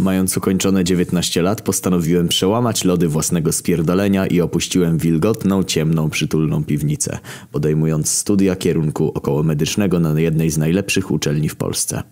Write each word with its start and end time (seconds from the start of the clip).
Mając 0.00 0.36
ukończone 0.36 0.84
19 0.84 1.42
lat, 1.42 1.62
postanowiłem 1.62 2.28
przełamać 2.28 2.84
lody 2.84 3.08
własnego 3.08 3.52
spierdolenia 3.52 4.26
i 4.26 4.40
opuściłem 4.40 4.98
wilgotną, 4.98 5.64
ciemną, 5.64 6.10
przytulną 6.10 6.64
piwnicę, 6.64 7.18
podejmując 7.52 8.10
studia 8.10 8.56
kierunku 8.56 9.12
okołomedycznego 9.14 10.00
na 10.00 10.20
jednej 10.20 10.50
z 10.50 10.58
najlepszych 10.58 11.10
uczelni 11.10 11.48
w 11.48 11.56
Polsce. 11.56 12.02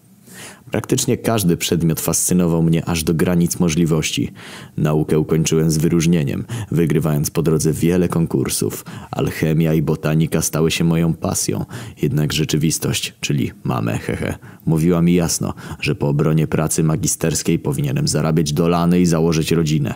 Praktycznie 0.70 1.16
każdy 1.16 1.56
przedmiot 1.56 2.00
fascynował 2.00 2.62
mnie 2.62 2.84
aż 2.84 3.04
do 3.04 3.14
granic 3.14 3.60
możliwości. 3.60 4.32
Naukę 4.76 5.18
ukończyłem 5.18 5.70
z 5.70 5.78
wyróżnieniem, 5.78 6.44
wygrywając 6.70 7.30
po 7.30 7.42
drodze 7.42 7.72
wiele 7.72 8.08
konkursów. 8.08 8.84
Alchemia 9.10 9.74
i 9.74 9.82
botanika 9.82 10.42
stały 10.42 10.70
się 10.70 10.84
moją 10.84 11.14
pasją, 11.14 11.64
jednak 12.02 12.32
rzeczywistość, 12.32 13.14
czyli 13.20 13.52
mamę, 13.64 13.98
hehe, 13.98 14.34
mówiła 14.66 15.02
mi 15.02 15.14
jasno, 15.14 15.54
że 15.80 15.94
po 15.94 16.08
obronie 16.08 16.46
pracy 16.46 16.84
magisterskiej 16.84 17.58
powinienem 17.58 18.08
zarabiać 18.08 18.52
dolany 18.52 19.00
i 19.00 19.06
założyć 19.06 19.52
rodzinę. 19.52 19.94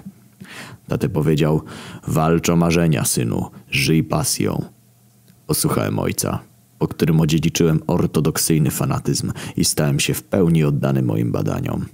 Tatę 0.89 1.09
powiedział, 1.09 1.63
walcz 2.09 2.49
o 2.49 2.57
marzenia, 2.57 3.05
synu, 3.05 3.51
żyj 3.71 4.05
pasją. 4.05 4.65
Posłuchałem 5.47 5.99
ojca 5.99 6.52
po 6.83 6.89
którym 6.89 7.21
odziedziczyłem 7.21 7.81
ortodoksyjny 7.87 8.71
fanatyzm 8.71 9.33
i 9.57 9.65
stałem 9.65 10.01
się 10.01 10.15
w 10.15 10.23
pełni 10.23 10.65
oddany 10.65 11.03
moim 11.03 11.33
badaniom. 11.33 11.87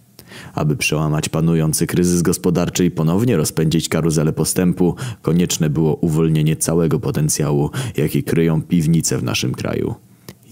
Aby 0.54 0.76
przełamać 0.76 1.28
panujący 1.28 1.86
kryzys 1.86 2.22
gospodarczy 2.22 2.84
i 2.84 2.90
ponownie 2.90 3.36
rozpędzić 3.36 3.88
karuzelę 3.88 4.32
postępu, 4.32 4.94
konieczne 5.22 5.70
było 5.70 5.94
uwolnienie 5.94 6.56
całego 6.56 7.00
potencjału, 7.00 7.70
jaki 7.96 8.22
kryją 8.22 8.62
piwnice 8.62 9.18
w 9.18 9.22
naszym 9.22 9.52
kraju. 9.52 9.94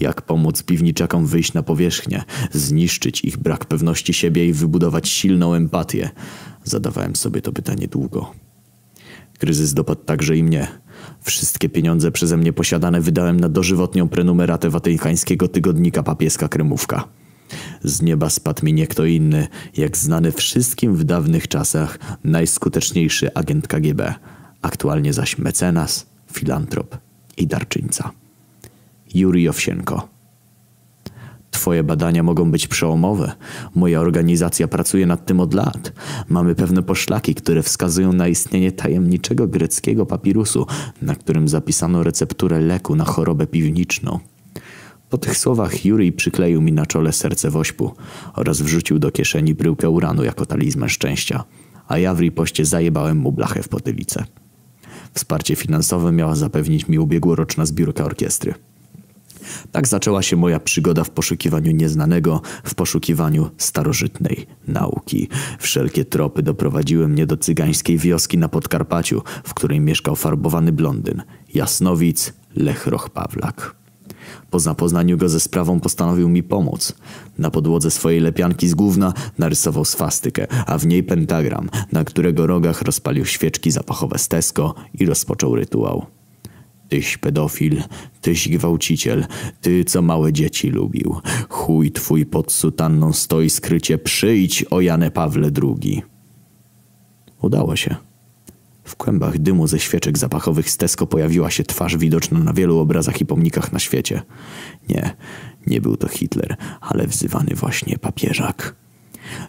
Jak 0.00 0.22
pomóc 0.22 0.62
piwniczakom 0.62 1.26
wyjść 1.26 1.52
na 1.52 1.62
powierzchnię, 1.62 2.24
zniszczyć 2.52 3.24
ich 3.24 3.36
brak 3.36 3.64
pewności 3.64 4.14
siebie 4.14 4.46
i 4.46 4.52
wybudować 4.52 5.08
silną 5.08 5.54
empatię? 5.54 6.10
Zadawałem 6.64 7.16
sobie 7.16 7.42
to 7.42 7.52
pytanie 7.52 7.88
długo. 7.88 8.45
Kryzys 9.38 9.74
dopadł 9.74 10.00
także 10.04 10.36
i 10.36 10.42
mnie. 10.42 10.68
Wszystkie 11.22 11.68
pieniądze 11.68 12.12
przeze 12.12 12.36
mnie 12.36 12.52
posiadane 12.52 13.00
wydałem 13.00 13.40
na 13.40 13.48
dożywotnią 13.48 14.08
prenumeratę 14.08 14.70
watykańskiego 14.70 15.48
tygodnika 15.48 16.02
papieska 16.02 16.48
Kremówka. 16.48 17.04
Z 17.84 18.02
nieba 18.02 18.30
spadł 18.30 18.64
mi 18.64 18.72
nie 18.72 18.86
kto 18.86 19.04
inny, 19.04 19.48
jak 19.76 19.96
znany 19.96 20.32
wszystkim 20.32 20.96
w 20.96 21.04
dawnych 21.04 21.48
czasach 21.48 21.98
najskuteczniejszy 22.24 23.34
agent 23.34 23.68
KGB, 23.68 24.14
aktualnie 24.62 25.12
zaś 25.12 25.38
mecenas, 25.38 26.06
filantrop 26.32 26.96
i 27.36 27.46
darczyńca. 27.46 28.10
Juri 29.14 29.48
Owsienko. 29.48 30.15
Twoje 31.66 31.84
badania 31.84 32.22
mogą 32.22 32.50
być 32.50 32.66
przełomowe. 32.66 33.32
Moja 33.74 34.00
organizacja 34.00 34.68
pracuje 34.68 35.06
nad 35.06 35.26
tym 35.26 35.40
od 35.40 35.54
lat. 35.54 35.92
Mamy 36.28 36.54
pewne 36.54 36.82
poszlaki, 36.82 37.34
które 37.34 37.62
wskazują 37.62 38.12
na 38.12 38.28
istnienie 38.28 38.72
tajemniczego 38.72 39.48
greckiego 39.48 40.06
papirusu, 40.06 40.66
na 41.02 41.14
którym 41.14 41.48
zapisano 41.48 42.02
recepturę 42.02 42.60
leku 42.60 42.96
na 42.96 43.04
chorobę 43.04 43.46
piwniczną. 43.46 44.18
Po 45.10 45.18
tych 45.18 45.38
słowach 45.38 45.84
Juri 45.84 46.12
przykleił 46.12 46.62
mi 46.62 46.72
na 46.72 46.86
czole 46.86 47.12
serce 47.12 47.50
wośpu 47.50 47.94
oraz 48.34 48.62
wrzucił 48.62 48.98
do 48.98 49.10
kieszeni 49.10 49.54
bryłkę 49.54 49.90
uranu 49.90 50.24
jako 50.24 50.46
talizman 50.46 50.88
szczęścia, 50.88 51.44
a 51.88 51.98
ja 51.98 52.14
w 52.14 52.20
ripoście 52.20 52.64
zajebałem 52.64 53.18
mu 53.18 53.32
blachę 53.32 53.62
w 53.62 53.68
potylicę. 53.68 54.24
Wsparcie 55.14 55.56
finansowe 55.56 56.12
miała 56.12 56.34
zapewnić 56.34 56.88
mi 56.88 56.98
ubiegłoroczna 56.98 57.66
zbiórka 57.66 58.04
orkiestry. 58.04 58.54
Tak 59.72 59.88
zaczęła 59.88 60.22
się 60.22 60.36
moja 60.36 60.60
przygoda 60.60 61.04
w 61.04 61.10
poszukiwaniu 61.10 61.72
nieznanego, 61.72 62.40
w 62.64 62.74
poszukiwaniu 62.74 63.50
starożytnej 63.58 64.46
nauki. 64.68 65.28
Wszelkie 65.58 66.04
tropy 66.04 66.42
doprowadziły 66.42 67.08
mnie 67.08 67.26
do 67.26 67.36
cygańskiej 67.36 67.98
wioski 67.98 68.38
na 68.38 68.48
Podkarpaciu, 68.48 69.22
w 69.44 69.54
której 69.54 69.80
mieszkał 69.80 70.16
farbowany 70.16 70.72
blondyn, 70.72 71.22
jasnowic 71.54 72.32
Lech 72.56 72.86
Roch-Pawlak. 72.86 73.74
Po 74.50 74.60
zapoznaniu 74.60 75.16
go 75.16 75.28
ze 75.28 75.40
sprawą 75.40 75.80
postanowił 75.80 76.28
mi 76.28 76.42
pomóc. 76.42 76.94
Na 77.38 77.50
podłodze 77.50 77.90
swojej 77.90 78.20
lepianki 78.20 78.68
z 78.68 78.74
gówna 78.74 79.12
narysował 79.38 79.84
swastykę, 79.84 80.46
a 80.66 80.78
w 80.78 80.86
niej 80.86 81.02
pentagram, 81.02 81.70
na 81.92 82.04
którego 82.04 82.46
rogach 82.46 82.82
rozpalił 82.82 83.24
świeczki 83.24 83.70
zapachowe 83.70 84.18
z 84.18 84.28
Tesco 84.28 84.74
i 84.94 85.06
rozpoczął 85.06 85.54
rytuał. 85.54 86.06
Tyś 86.88 87.16
pedofil, 87.16 87.82
tyś 88.20 88.48
gwałciciel, 88.48 89.26
ty 89.60 89.84
co 89.84 90.02
małe 90.02 90.32
dzieci 90.32 90.68
lubił. 90.68 91.20
Chuj 91.48 91.92
twój 91.92 92.26
pod 92.26 92.52
sutanną 92.52 93.12
stoi 93.12 93.50
skrycie, 93.50 93.98
przyjdź 93.98 94.64
o 94.70 94.80
Jane 94.80 95.10
Pawle 95.10 95.50
II. 95.62 96.02
Udało 97.42 97.76
się. 97.76 97.96
W 98.84 98.96
kłębach 98.96 99.38
dymu 99.38 99.66
ze 99.66 99.78
świeczek 99.78 100.18
zapachowych 100.18 100.70
z 100.70 100.76
Tesco 100.76 101.06
pojawiła 101.06 101.50
się 101.50 101.64
twarz 101.64 101.96
widoczna 101.96 102.38
na 102.38 102.52
wielu 102.52 102.78
obrazach 102.78 103.20
i 103.20 103.26
pomnikach 103.26 103.72
na 103.72 103.78
świecie. 103.78 104.22
Nie, 104.88 105.16
nie 105.66 105.80
był 105.80 105.96
to 105.96 106.08
Hitler, 106.08 106.56
ale 106.80 107.06
wzywany 107.06 107.54
właśnie 107.54 107.98
papieżak. 107.98 108.74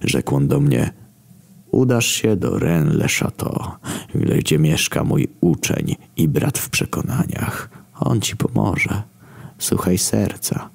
Rzekł 0.01 0.35
on 0.35 0.47
do 0.47 0.59
mnie– 0.59 0.93
Udasz 1.71 2.07
się 2.07 2.35
do 2.35 2.59
Rennes-le-Château, 2.59 3.71
gdzie 4.15 4.59
mieszka 4.59 5.03
mój 5.03 5.27
uczeń 5.41 5.95
i 6.17 6.27
brat 6.27 6.57
w 6.57 6.69
przekonaniach. 6.69 7.69
On 7.99 8.21
ci 8.21 8.35
pomoże. 8.35 9.03
Słuchaj 9.57 9.97
serca. 9.97 10.69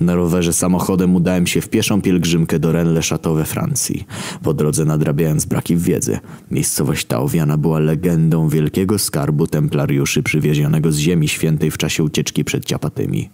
Na 0.00 0.14
rowerze 0.14 0.52
samochodem 0.52 1.16
udałem 1.16 1.46
się 1.46 1.60
w 1.60 1.68
pieszą 1.68 2.02
pielgrzymkę 2.02 2.58
do 2.58 2.72
Rennes-le-Château 2.72 3.36
we 3.36 3.44
Francji. 3.44 4.04
Po 4.42 4.54
drodze 4.54 4.84
nadrabiając 4.84 5.44
braki 5.44 5.76
wiedzy. 5.76 6.18
Miejscowość 6.50 7.04
ta 7.04 7.20
owiana 7.20 7.56
była 7.56 7.78
legendą 7.78 8.48
wielkiego 8.48 8.98
skarbu 8.98 9.46
templariuszy 9.46 10.22
przywiezionego 10.22 10.92
z 10.92 10.98
Ziemi 10.98 11.28
Świętej 11.28 11.70
w 11.70 11.78
czasie 11.78 12.04
ucieczki 12.04 12.44
przed 12.44 12.64
Ciapatymi. 12.64 13.30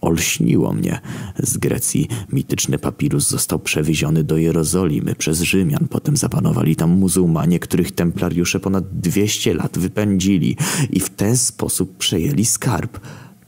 Olśniło 0.00 0.72
mnie. 0.72 1.00
Z 1.38 1.56
Grecji 1.56 2.08
mityczny 2.32 2.78
papirus 2.78 3.28
został 3.28 3.58
przewieziony 3.58 4.24
do 4.24 4.36
Jerozolimy 4.36 5.14
przez 5.14 5.40
Rzymian. 5.40 5.86
Potem 5.90 6.16
zapanowali 6.16 6.76
tam 6.76 6.90
muzułmanie, 6.90 7.58
których 7.58 7.92
templariusze 7.92 8.60
ponad 8.60 8.84
200 8.92 9.54
lat 9.54 9.78
wypędzili 9.78 10.56
i 10.90 11.00
w 11.00 11.10
ten 11.10 11.36
sposób 11.36 11.96
przejęli 11.96 12.44
skarb. 12.44 13.00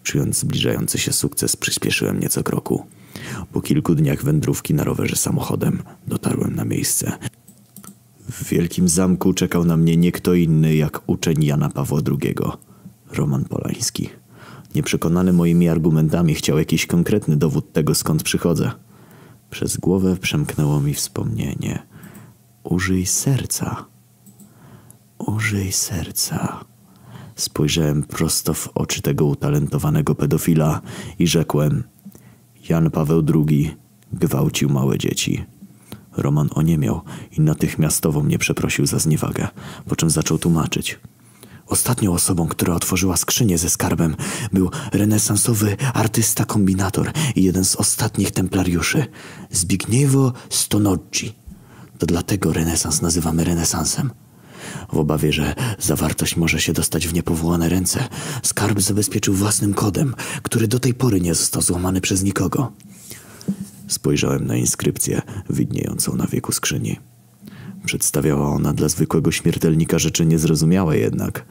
Czując 0.05 0.39
zbliżający 0.39 0.99
się 0.99 1.13
sukces, 1.13 1.57
przyspieszyłem 1.57 2.21
nieco 2.21 2.43
kroku. 2.43 2.87
Po 3.53 3.61
kilku 3.61 3.95
dniach 3.95 4.25
wędrówki 4.25 4.75
na 4.75 4.85
rowerze 4.85 5.17
samochodem 5.17 5.83
dotarłem 6.07 6.55
na 6.55 6.65
miejsce. 6.65 7.13
W 8.31 8.49
wielkim 8.49 8.89
zamku 8.89 9.33
czekał 9.33 9.65
na 9.65 9.77
mnie 9.77 9.97
nie 9.97 10.13
kto 10.13 10.35
inny 10.35 10.75
jak 10.75 11.01
uczeń 11.07 11.45
Jana 11.45 11.71
Pawła 11.71 12.01
II, 12.07 12.35
Roman 13.13 13.45
Polański. 13.45 14.11
Nieprzekonany 14.75 15.33
moimi 15.33 15.69
argumentami 15.69 16.35
chciał 16.35 16.59
jakiś 16.59 16.87
konkretny 16.87 17.37
dowód 17.37 17.73
tego, 17.73 17.95
skąd 17.95 18.23
przychodzę. 18.23 18.71
Przez 19.51 19.77
głowę 19.77 20.17
przemknęło 20.17 20.81
mi 20.81 20.95
wspomnienie. 20.95 21.83
Użyj 22.65 23.07
serca. 23.07 23.85
Użyj 25.19 25.73
serca. 25.73 26.65
Spojrzałem 27.37 28.03
prosto 28.03 28.55
w 28.55 28.69
oczy 28.75 29.03
tego 29.03 29.25
utalentowanego 29.25 30.15
pedofila 30.15 30.81
i 31.19 31.27
rzekłem: 31.27 31.83
Jan 32.69 32.91
Paweł 32.91 33.23
II 33.35 33.77
gwałcił 34.13 34.69
małe 34.69 34.99
dzieci. 34.99 35.45
Roman 36.17 36.49
oniemiał 36.55 37.01
i 37.39 37.41
natychmiastowo 37.41 38.23
mnie 38.23 38.39
przeprosił 38.39 38.87
za 38.87 38.99
zniewagę, 38.99 39.49
po 39.89 39.97
czym 39.97 40.11
zaczął 40.11 40.39
tłumaczyć. 40.39 40.99
Ostatnią 41.67 42.13
osobą, 42.13 42.49
która 42.49 42.75
otworzyła 42.75 43.17
skrzynię 43.17 43.59
ze 43.59 43.71
skarbem, 43.71 44.17
był 44.53 44.71
renesansowy 44.93 45.77
artysta-kombinator 45.95 47.13
i 47.37 47.43
jeden 47.43 47.65
z 47.65 47.77
ostatnich 47.77 48.31
templariuszy, 48.31 49.07
Zbigniewo 49.51 50.33
Stonoggi. 50.51 51.33
To 51.99 52.07
dlatego 52.07 52.53
renesans 52.53 53.03
nazywamy 53.03 53.45
renesansem. 53.45 54.11
W 54.93 54.99
obawie, 54.99 55.33
że 55.33 55.55
zawartość 55.79 56.37
może 56.37 56.61
się 56.61 56.73
dostać 56.73 57.09
w 57.09 57.15
niepowołane 57.15 57.69
ręce, 57.69 58.09
skarb 58.43 58.81
zabezpieczył 58.81 59.35
własnym 59.35 59.75
kodem, 59.75 60.15
który 60.43 60.69
do 60.69 60.79
tej 60.79 60.95
pory 60.95 61.21
nie 61.21 61.35
został 61.35 61.63
złamany 61.63 62.01
przez 62.01 62.23
nikogo. 62.23 62.73
Spojrzałem 63.89 64.47
na 64.47 64.57
inskrypcję 64.57 65.23
widniejącą 65.51 66.17
na 66.17 66.27
wieku 66.27 66.53
skrzyni. 66.53 66.97
Przedstawiała 67.87 68.49
ona 68.49 68.73
dla 68.73 68.89
zwykłego 68.89 69.33
śmiertelnika 69.33 69.99
rzeczy 69.99 70.27
niezrozumiałe 70.27 70.99
jednak. 70.99 71.45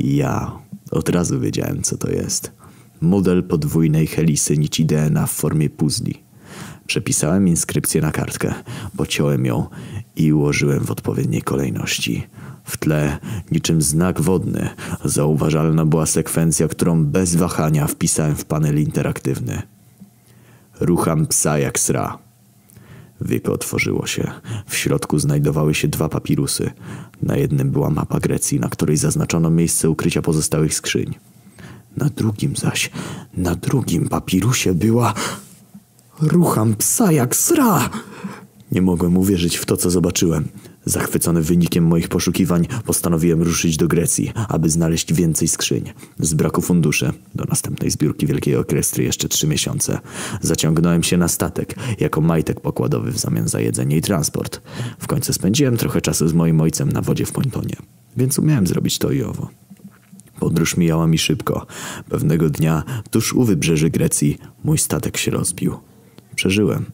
Ja 0.00 0.58
od 0.90 1.08
razu 1.08 1.40
wiedziałem, 1.40 1.82
co 1.82 1.98
to 1.98 2.10
jest. 2.10 2.52
Model 3.00 3.42
podwójnej 3.42 4.06
helisy 4.06 4.58
nici 4.58 4.84
DNA 4.84 5.26
w 5.26 5.32
formie 5.32 5.70
puzli. 5.70 6.29
Przepisałem 6.90 7.48
inskrypcję 7.48 8.00
na 8.00 8.12
kartkę, 8.12 8.54
pociąłem 8.96 9.46
ją 9.46 9.66
i 10.16 10.32
ułożyłem 10.32 10.84
w 10.84 10.90
odpowiedniej 10.90 11.42
kolejności. 11.42 12.26
W 12.64 12.76
tle, 12.76 13.18
niczym 13.50 13.82
znak 13.82 14.20
wodny, 14.20 14.68
zauważalna 15.04 15.86
była 15.86 16.06
sekwencja, 16.06 16.68
którą 16.68 17.04
bez 17.04 17.36
wahania 17.36 17.86
wpisałem 17.86 18.36
w 18.36 18.44
panel 18.44 18.80
interaktywny. 18.80 19.62
Rucham 20.80 21.26
psa 21.26 21.58
jak 21.58 21.78
sra. 21.78 22.18
Wieko 23.20 23.52
otworzyło 23.52 24.06
się. 24.06 24.30
W 24.66 24.76
środku 24.76 25.18
znajdowały 25.18 25.74
się 25.74 25.88
dwa 25.88 26.08
papirusy. 26.08 26.70
Na 27.22 27.36
jednym 27.36 27.70
była 27.70 27.90
mapa 27.90 28.20
Grecji, 28.20 28.60
na 28.60 28.68
której 28.68 28.96
zaznaczono 28.96 29.50
miejsce 29.50 29.90
ukrycia 29.90 30.22
pozostałych 30.22 30.74
skrzyń. 30.74 31.14
Na 31.96 32.08
drugim 32.08 32.56
zaś, 32.56 32.90
na 33.34 33.54
drugim 33.54 34.08
papirusie 34.08 34.74
była... 34.74 35.14
Rucham 36.22 36.74
psa 36.74 37.12
jak 37.12 37.36
sra! 37.36 37.90
Nie 38.72 38.82
mogłem 38.82 39.16
uwierzyć 39.16 39.56
w 39.56 39.64
to, 39.64 39.76
co 39.76 39.90
zobaczyłem. 39.90 40.48
Zachwycony 40.84 41.42
wynikiem 41.42 41.86
moich 41.86 42.08
poszukiwań, 42.08 42.66
postanowiłem 42.84 43.42
ruszyć 43.42 43.76
do 43.76 43.88
Grecji, 43.88 44.32
aby 44.48 44.70
znaleźć 44.70 45.14
więcej 45.14 45.48
skrzyń. 45.48 45.92
Z 46.18 46.34
braku 46.34 46.62
funduszy, 46.62 47.12
do 47.34 47.44
następnej 47.44 47.90
zbiórki 47.90 48.26
Wielkiej 48.26 48.56
Orkiestry 48.56 49.04
jeszcze 49.04 49.28
trzy 49.28 49.46
miesiące, 49.46 49.98
zaciągnąłem 50.40 51.02
się 51.02 51.16
na 51.16 51.28
statek, 51.28 51.74
jako 52.00 52.20
majtek 52.20 52.60
pokładowy 52.60 53.12
w 53.12 53.18
zamian 53.18 53.48
za 53.48 53.60
jedzenie 53.60 53.96
i 53.96 54.02
transport. 54.02 54.60
W 54.98 55.06
końcu 55.06 55.32
spędziłem 55.32 55.76
trochę 55.76 56.00
czasu 56.00 56.28
z 56.28 56.32
moim 56.32 56.60
ojcem 56.60 56.92
na 56.92 57.00
wodzie 57.00 57.26
w 57.26 57.32
Pointonie, 57.32 57.76
więc 58.16 58.38
umiałem 58.38 58.66
zrobić 58.66 58.98
to 58.98 59.10
i 59.10 59.22
owo. 59.22 59.48
Podróż 60.40 60.76
mijała 60.76 61.06
mi 61.06 61.18
szybko. 61.18 61.66
Pewnego 62.08 62.50
dnia, 62.50 62.82
tuż 63.10 63.32
u 63.32 63.44
wybrzeży 63.44 63.90
Grecji, 63.90 64.38
mój 64.64 64.78
statek 64.78 65.16
się 65.16 65.30
rozbił. 65.30 65.89
Przeżyłem, 66.40 66.84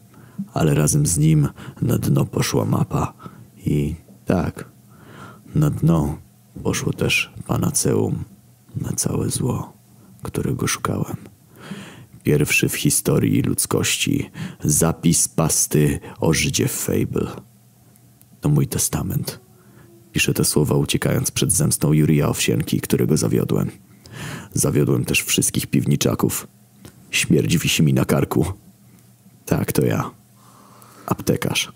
ale 0.54 0.74
razem 0.74 1.06
z 1.06 1.18
nim 1.18 1.48
na 1.82 1.98
dno 1.98 2.24
poszła 2.24 2.64
mapa. 2.64 3.12
I 3.56 3.94
tak, 4.24 4.68
na 5.54 5.70
dno 5.70 6.18
poszło 6.62 6.92
też 6.92 7.32
panaceum 7.46 8.24
na 8.76 8.92
całe 8.92 9.30
zło, 9.30 9.72
którego 10.22 10.66
szukałem. 10.66 11.16
Pierwszy 12.22 12.68
w 12.68 12.76
historii 12.76 13.42
ludzkości 13.42 14.30
zapis 14.64 15.28
pasty 15.28 16.00
o 16.20 16.32
Żydzie 16.32 16.68
Fable. 16.68 17.30
To 18.40 18.48
mój 18.48 18.66
testament. 18.66 19.40
Piszę 20.12 20.34
te 20.34 20.44
słowa 20.44 20.74
uciekając 20.74 21.30
przed 21.30 21.52
zemstą 21.52 21.92
Jurija 21.92 22.28
Owsienki, 22.28 22.80
którego 22.80 23.16
zawiodłem. 23.16 23.70
Zawiodłem 24.52 25.04
też 25.04 25.22
wszystkich 25.22 25.66
piwniczaków. 25.66 26.46
Śmierć 27.10 27.58
wisi 27.58 27.82
mi 27.82 27.94
na 27.94 28.04
karku. 28.04 28.65
Tak, 29.46 29.72
to 29.72 29.84
ja. 29.84 30.10
Aptekarz. 31.06 31.72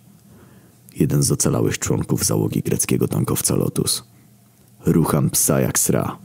Jeden 0.97 1.23
z 1.23 1.33
ocalałych 1.33 1.79
członków 1.79 2.25
załogi 2.25 2.63
greckiego 2.63 3.09
tankowca 3.09 3.57
Lotus. 3.57 4.05
Rucham 4.87 5.31
psa 5.31 5.61
jak 5.61 5.79
sra. 5.79 6.19